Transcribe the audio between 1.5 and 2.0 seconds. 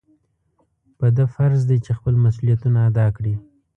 دی چې